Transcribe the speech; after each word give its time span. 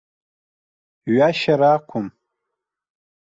Ҩашьара 1.17 1.69
ақәым. 1.75 2.07